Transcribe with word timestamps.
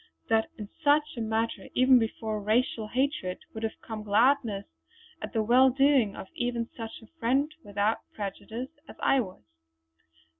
That 0.29 0.47
in 0.57 0.67
such 0.83 1.15
a 1.15 1.21
matter 1.21 1.69
even 1.75 1.99
before 1.99 2.41
racial 2.41 2.87
hatred 2.87 3.37
would 3.53 3.61
have 3.61 3.79
come 3.83 4.01
gladness 4.01 4.65
at 5.21 5.31
the 5.31 5.43
well 5.43 5.69
doing 5.69 6.15
of 6.15 6.25
even 6.33 6.67
such 6.75 7.03
a 7.03 7.19
friend 7.19 7.53
without 7.63 7.99
prejudice 8.15 8.69
as 8.89 8.95
I 8.99 9.19
was. 9.19 9.43